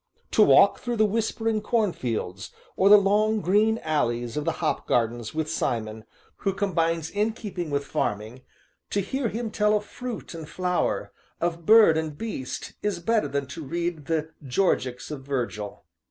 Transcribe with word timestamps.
To 0.31 0.41
walk 0.41 0.79
through 0.79 0.95
the 0.95 1.05
whispering 1.05 1.61
cornfields, 1.61 2.51
or 2.75 2.89
the 2.89 2.97
long, 2.97 3.39
green 3.39 3.77
alleys 3.83 4.35
of 4.35 4.45
the 4.45 4.53
hop 4.53 4.87
gardens 4.87 5.35
with 5.35 5.47
Simon, 5.47 6.05
who 6.37 6.53
combines 6.53 7.11
innkeeping 7.11 7.69
with 7.69 7.85
farming, 7.85 8.41
to 8.89 8.99
hear 8.99 9.29
him 9.29 9.51
tell 9.51 9.77
of 9.77 9.85
fruit 9.85 10.33
and 10.33 10.49
flower, 10.49 11.11
of 11.39 11.67
bird 11.67 11.99
and 11.99 12.17
beast, 12.17 12.73
is 12.81 12.97
better 12.99 13.27
than 13.27 13.45
to 13.49 13.63
read 13.63 14.07
the 14.07 14.31
Georgics 14.43 15.11
of 15.11 15.21
Virgil. 15.21 15.85